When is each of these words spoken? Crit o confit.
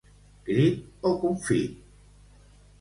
Crit 0.47 0.81
o 1.11 1.13
confit. 1.25 1.79